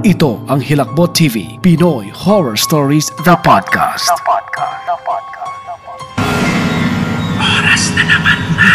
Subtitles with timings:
[0.00, 4.08] Ito ang Hilakbot TV, Pinoy Horror Stories, the podcast.
[7.36, 8.72] Oras na naman na.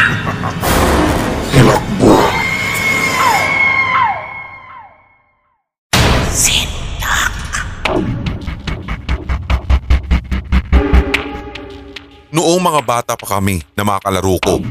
[12.29, 14.61] Noong mga bata pa kami na mga kalaro ko,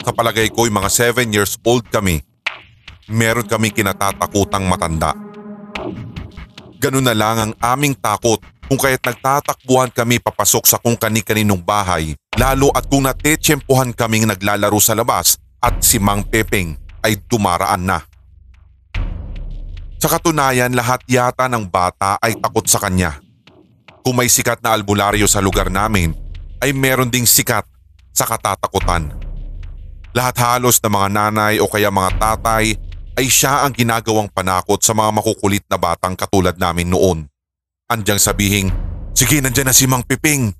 [0.00, 2.24] sa palagay ko'y mga 7 years old kami,
[3.04, 5.29] meron kami kinatatakutang matanda.
[6.80, 12.16] Ganun na lang ang aming takot kung kaya't nagtatakbuhan kami papasok sa kung kani-kaninong bahay,
[12.40, 18.00] lalo at kung natetsyempohan kaming naglalaro sa labas at si Mang Pepeng ay dumaraan na.
[20.00, 23.20] Sa katunayan lahat yata ng bata ay takot sa kanya.
[24.00, 26.16] Kung may sikat na albularyo sa lugar namin,
[26.64, 27.68] ay meron ding sikat
[28.16, 29.12] sa katatakutan.
[30.16, 32.72] Lahat halos na mga nanay o kaya mga tatay
[33.18, 37.18] ay siya ang ginagawang panakot sa mga makukulit na batang katulad namin noon.
[37.90, 38.70] Andyang sabihing,
[39.16, 40.54] sige nandyan na si Mang Piping.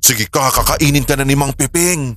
[0.00, 2.16] Sige ka, kakainin ka na ni Mang Piping.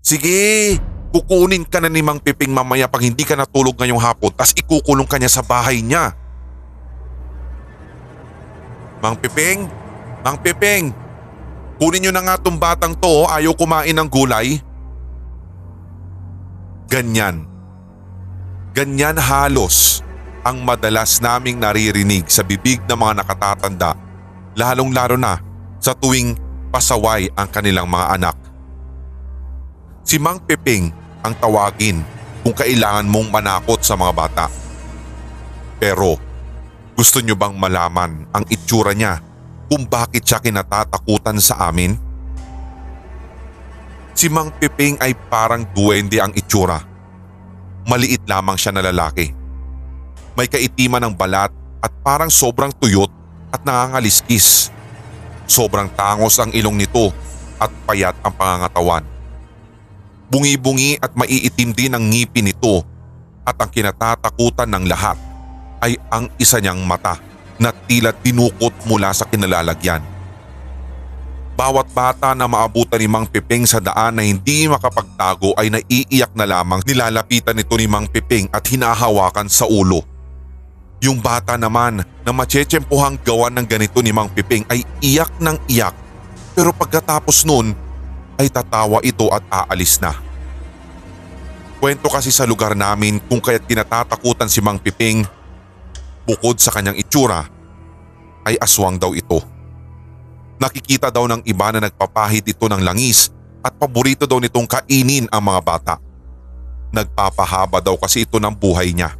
[0.00, 0.78] Sige,
[1.10, 5.04] kukunin ka na ni Mang Piping mamaya pag hindi ka natulog ngayong hapon tas ikukulong
[5.04, 6.14] ka niya sa bahay niya.
[9.02, 9.66] Mang Piping,
[10.22, 10.94] Mang Piping,
[11.76, 14.62] kunin niyo na nga tong batang to ayaw kumain ng gulay.
[16.86, 17.55] Ganyan.
[18.76, 20.04] Ganyan halos
[20.44, 23.96] ang madalas naming naririnig sa bibig ng mga nakatatanda
[24.52, 25.40] lalong laro na
[25.80, 26.36] sa tuwing
[26.68, 28.36] pasaway ang kanilang mga anak.
[30.04, 30.92] Si Mang Pepeng
[31.24, 32.04] ang tawagin
[32.44, 34.46] kung kailangan mong manakot sa mga bata.
[35.80, 36.20] Pero
[36.92, 39.24] gusto nyo bang malaman ang itsura niya
[39.72, 41.96] kung bakit siya kinatatakutan sa amin?
[44.12, 46.95] Si Mang Pepeng ay parang duwende ang itsura.
[47.86, 49.30] Maliit lamang siya na lalaki.
[50.34, 53.08] May kaitiman ng balat at parang sobrang tuyot
[53.54, 54.74] at nangangaliskis.
[55.46, 57.14] Sobrang tangos ang ilong nito
[57.62, 59.06] at payat ang pangangatawan.
[60.26, 62.82] Bungi-bungi at maiitim din ang ngipin nito
[63.46, 65.14] at ang kinatatakutan ng lahat
[65.86, 67.22] ay ang isa niyang mata
[67.62, 70.15] na tila tinukot mula sa kinalalagyan.
[71.56, 76.44] Bawat bata na maabutan ni Mang Piping sa daan na hindi makapagtago ay naiiyak na
[76.44, 80.04] lamang nilalapitan nito ni Mang Piping at hinahawakan sa ulo.
[81.00, 85.96] Yung bata naman na machechempohang gawan ng ganito ni Mang Piping ay iyak ng iyak
[86.52, 87.72] pero pagkatapos nun
[88.36, 90.12] ay tatawa ito at aalis na.
[91.80, 95.24] Kwento kasi sa lugar namin kung kaya't tinatatakutan si Mang Piping
[96.28, 97.48] bukod sa kanyang itsura
[98.44, 99.55] ay aswang daw ito.
[100.56, 103.28] Nakikita daw ng iba na nagpapahid ito ng langis
[103.60, 105.94] at paborito daw nitong kainin ang mga bata.
[106.96, 109.12] Nagpapahaba daw kasi ito ng buhay niya.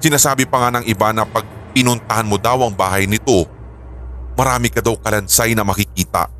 [0.00, 1.44] Sinasabi pa nga ng iba na pag
[1.76, 3.44] pinuntahan mo daw ang bahay nito,
[4.38, 6.30] marami ka daw kalansay na makikita.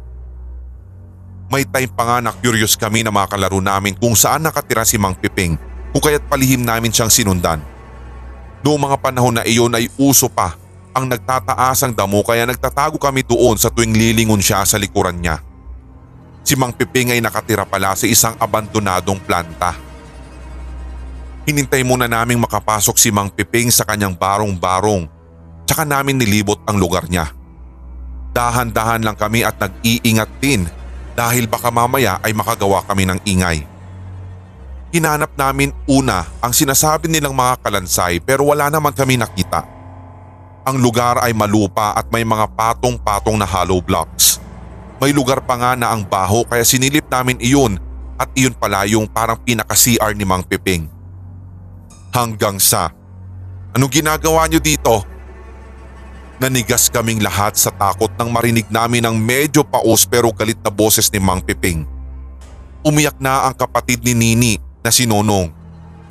[1.48, 5.00] May time pa nga na curious kami na mga kalaro namin kung saan nakatira si
[5.00, 5.56] Mang Piping
[5.92, 7.60] kung kaya't palihim namin siyang sinundan.
[8.64, 10.56] Noong mga panahon na iyon ay uso pa
[10.92, 15.40] ang nagtataasang damo kaya nagtatago kami doon sa tuwing lilingon siya sa likuran niya.
[16.42, 19.76] Si Mang Piping ay nakatira pala sa isang abandonadong planta.
[21.44, 25.08] Hinintay muna naming makapasok si Mang Piping sa kanyang barong-barong
[25.68, 27.28] tsaka namin nilibot ang lugar niya.
[28.32, 30.64] Dahan-dahan lang kami at nag-iingat din
[31.12, 33.64] dahil baka mamaya ay makagawa kami ng ingay.
[34.88, 39.77] Hinanap namin una ang sinasabi nilang mga kalansay pero wala naman kami nakita.
[40.68, 44.36] Ang lugar ay malupa at may mga patong-patong na hollow blocks.
[45.00, 47.80] May lugar pa nga na ang baho kaya sinilip namin iyon
[48.20, 50.84] at iyon pala yung parang pinaka-CR ni Mang Piping.
[52.12, 52.92] Hanggang sa,
[53.72, 55.08] anong ginagawa niyo dito?
[56.36, 61.08] Nanigas kaming lahat sa takot nang marinig namin ang medyo paos pero galit na boses
[61.08, 61.88] ni Mang Piping.
[62.84, 65.48] Umiyak na ang kapatid ni Nini na si Nonong.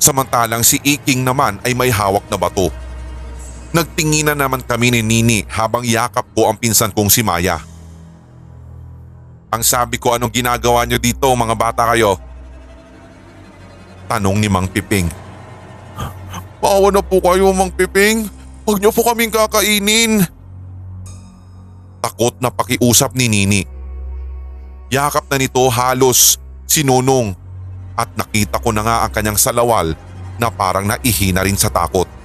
[0.02, 2.87] Samantalang si Iking naman ay may hawak na bato.
[3.68, 7.60] Nagtinginan naman kami ni Nini habang yakap ko ang pinsan kong si Maya.
[9.52, 12.16] Ang sabi ko anong ginagawa niyo dito mga bata kayo?
[14.08, 15.08] Tanong ni Mang Piping.
[16.64, 18.28] Maawa na po kayo, Mang Piping.
[18.64, 20.24] Huwag niyo po kaming kakainin.
[22.00, 23.62] Takot na pakiusap ni Nini.
[24.88, 27.36] Yakap na nito halos sinunong
[28.00, 29.92] at nakita ko na nga ang kanyang salawal
[30.40, 32.17] na parang naihina rin sa takot.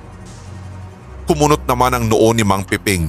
[1.24, 3.08] Kumunot naman ang noo ni Mang Piping.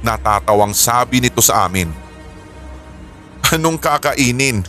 [0.00, 1.90] Natatawang sabi nito sa amin.
[3.50, 4.62] Anong kakainin?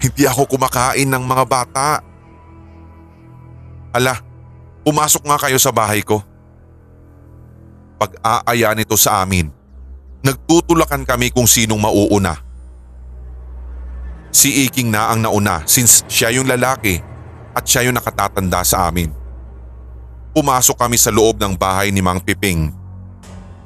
[0.00, 1.88] Hindi ako kumakain ng mga bata.
[3.92, 4.20] Ala,
[4.84, 6.24] pumasok nga kayo sa bahay ko.
[8.00, 9.52] Pag-aaya nito sa amin,
[10.24, 12.40] nagtutulakan kami kung sinong mauuna.
[14.32, 17.02] Si Iking na ang nauna since siya yung lalaki
[17.52, 19.19] at siya yung nakatatanda sa amin.
[20.30, 22.70] Pumasok kami sa loob ng bahay ni Mang Piping.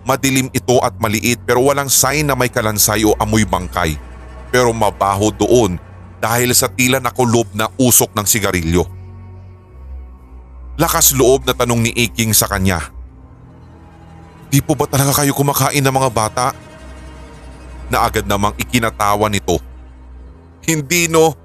[0.04, 4.00] Madilim ito at maliit pero walang sign na may kalansay o amoy bangkay.
[4.48, 5.76] Pero mabaho doon
[6.24, 8.88] dahil sa tila nakulob na usok ng sigarilyo.
[10.80, 12.80] Lakas loob na tanong ni Iking sa kanya.
[14.48, 16.46] Di po ba talaga kayo kumakain ng mga bata?
[17.92, 19.60] Na agad namang ikinatawa nito.
[20.64, 21.36] Hindi no.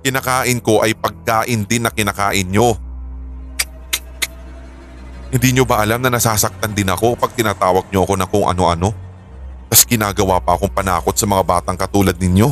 [0.00, 2.87] Kinakain ko ay pagkain din na kinakain nyo.
[5.28, 8.96] Hindi nyo ba alam na nasasaktan din ako pag tinatawag nyo ako na kung ano-ano?
[9.68, 12.48] Tapos ginagawa pa akong panakot sa mga batang katulad ninyo.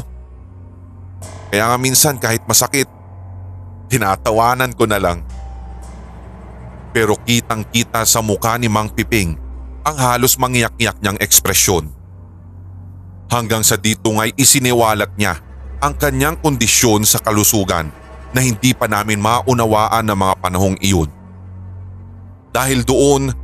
[1.49, 2.85] Kaya nga minsan kahit masakit,
[3.89, 5.25] tinatawanan ko na lang.
[6.93, 9.41] Pero kitang kita sa mukha ni Mang Piping
[9.81, 11.89] ang halos mangyak-yak niyang ekspresyon.
[13.33, 15.41] Hanggang sa dito nga'y isiniwalat niya
[15.81, 17.89] ang kanyang kondisyon sa kalusugan
[18.37, 21.16] na hindi pa namin maunawaan ng mga panahong iyon.
[22.57, 23.37] Dahil doon,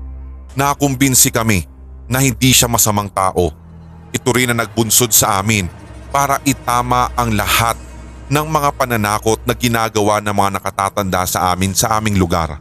[0.57, 1.69] nakumbinsi kami
[2.09, 3.53] na hindi siya masamang tao.
[4.09, 5.69] Ito rin ang nagbunsod sa amin
[6.09, 7.77] para itama ang lahat
[8.33, 12.57] ng mga pananakot na ginagawa ng mga nakatatanda sa amin sa aming lugar.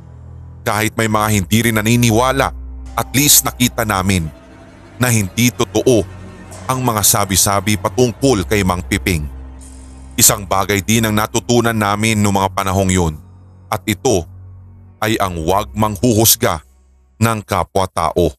[0.67, 2.51] Kahit may mga hindi rin naniniwala,
[2.99, 4.27] at least nakita namin
[4.99, 6.03] na hindi totoo
[6.67, 9.23] ang mga sabi-sabi patungkol kay Mang Piping.
[10.19, 13.15] Isang bagay din ang natutunan namin noong mga panahong yun
[13.71, 14.27] at ito
[15.01, 16.61] ay ang huwag manghuhusga
[17.17, 18.37] ng kapwa-tao.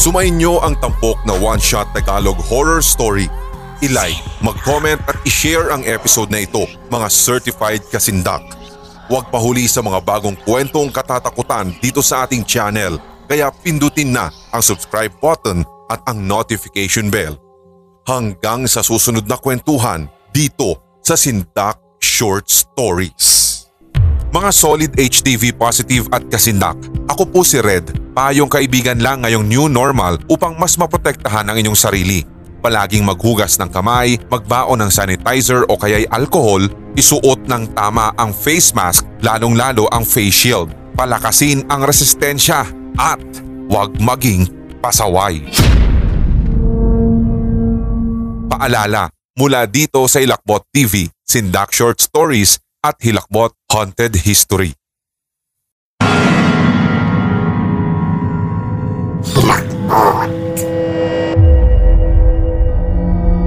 [0.00, 3.28] Sumayin nyo ang tampok na one-shot Tagalog horror story.
[3.84, 8.40] I-like, mag-comment at i-share ang episode na ito, mga certified kasindak.
[9.12, 12.96] Huwag pahuli sa mga bagong kwentong katatakutan dito sa ating channel,
[13.28, 17.34] kaya pindutin na ang subscribe button at ang notification bell.
[18.06, 23.50] Hanggang sa susunod na kwentuhan dito sa Sindak Short Stories.
[24.30, 26.78] Mga solid HTV positive at kasindak,
[27.10, 31.74] ako po si Red, payong kaibigan lang ngayong new normal upang mas maprotektahan ang inyong
[31.74, 32.22] sarili.
[32.62, 36.62] Palaging maghugas ng kamay, magbaon ng sanitizer o kaya'y alcohol,
[36.94, 40.70] isuot ng tama ang face mask lalong lalo ang face shield.
[40.94, 42.70] Palakasin ang resistensya
[43.02, 43.18] at
[43.66, 44.46] huwag maging
[44.78, 45.42] pasaway.
[48.60, 49.08] Paalala,
[49.40, 54.76] mula dito sa Ilakbot TV, Sindak Short Stories at Hilakbot Haunted History.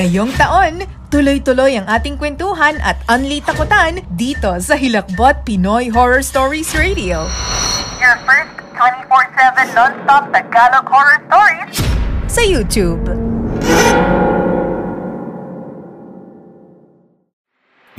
[0.00, 0.80] Ngayong taon,
[1.12, 7.28] tuloy-tuloy ang ating kwentuhan at unli takutan dito sa Hilakbot Pinoy Horror Stories Radio.
[8.00, 8.48] Your first
[8.80, 11.76] 24-7 non-stop Tagalog horror stories
[12.32, 13.12] sa YouTube.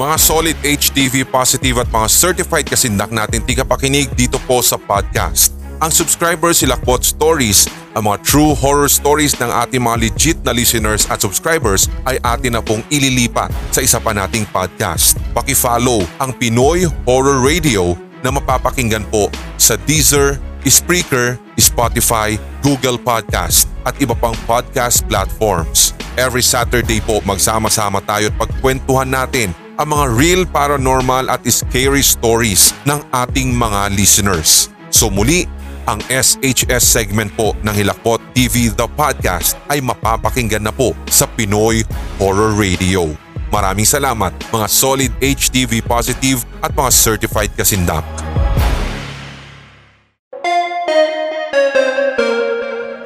[0.02, 5.61] Mga solid HTV positive at mga certified kasindak natin tigapakinig dito po sa podcast.
[5.82, 7.66] Ang subscribers sila Quote Stories,
[7.98, 12.54] ang mga true horror stories ng ating mga legit na listeners at subscribers ay atin
[12.54, 15.18] na pong ililipat sa isa pa nating podcast.
[15.34, 20.38] Paki-follow ang Pinoy Horror Radio na mapapakinggan po sa Deezer,
[20.70, 25.98] Spreaker, Spotify, Google Podcast at iba pang podcast platforms.
[26.14, 29.50] Every Saturday po magsama-sama tayo at pagkwentuhan natin
[29.82, 34.70] ang mga real paranormal at scary stories ng ating mga listeners.
[34.94, 35.50] So muli,
[35.86, 41.86] ang SHS segment po ng Hilakbot TV The Podcast ay mapapakinggan na po sa Pinoy
[42.22, 43.12] Horror Radio.
[43.52, 48.31] Maraming salamat mga solid HTV positive at mga certified kasindak.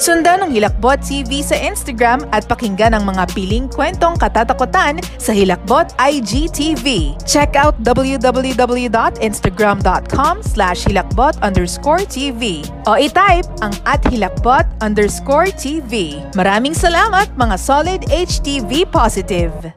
[0.05, 5.97] Sundan ang Hilakbot TV sa Instagram at pakinggan ang mga piling kwentong katatakutan sa Hilakbot
[5.97, 7.17] IGTV.
[7.25, 16.21] Check out www.instagram.com slash hilakbot underscore TV o itype ang at hilakbot underscore TV.
[16.37, 19.73] Maraming salamat mga solid HTV positive!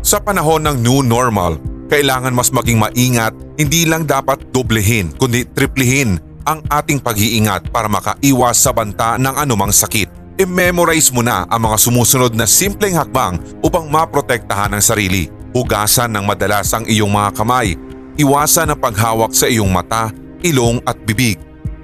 [0.06, 1.58] Sa panahon ng new normal,
[1.90, 8.54] kailangan mas maging maingat, hindi lang dapat doblehin kundi triplihin ang ating pag-iingat para makaiwas
[8.54, 10.38] sa banta ng anumang sakit.
[10.38, 15.26] I-memorize mo na ang mga sumusunod na simpleng hakbang upang maprotektahan ang sarili.
[15.50, 17.74] Hugasan ng madalas ang iyong mga kamay.
[18.14, 20.14] Iwasan ang paghawak sa iyong mata,
[20.46, 21.34] ilong at bibig.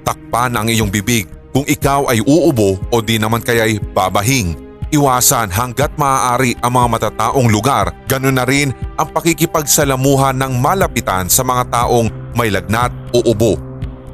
[0.07, 4.72] Takpan ang iyong bibig kung ikaw ay uubo o di naman kaya'y babahing.
[4.93, 11.41] Iwasan hanggat maaari ang mga matataong lugar, ganun na rin ang pakikipagsalamuhan ng malapitan sa
[11.41, 13.57] mga taong may lagnat o ubo.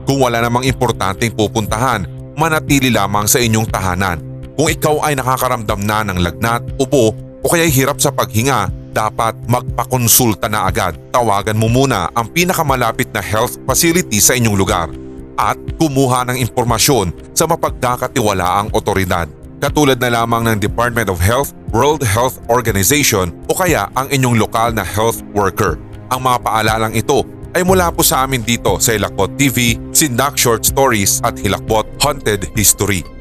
[0.07, 2.07] Kung wala namang importanteng pupuntahan,
[2.39, 4.23] manatili lamang sa inyong tahanan.
[4.55, 7.11] Kung ikaw ay nakakaramdam na ng lagnat, ubo
[7.43, 10.95] o kaya'y hirap sa paghinga, dapat magpakonsulta na agad.
[11.11, 14.87] Tawagan mo muna ang pinakamalapit na health facility sa inyong lugar
[15.35, 19.27] at kumuha ng impormasyon sa mapagkakatiwalaang otoridad
[19.59, 24.71] katulad na lamang ng Department of Health, World Health Organization o kaya ang inyong lokal
[24.71, 25.77] na health worker.
[26.09, 30.63] Ang mga paalalang ito ay mula po sa amin dito sa Hilakbot TV, Sindak Short
[30.65, 33.18] Stories at Hilakbot Haunted History.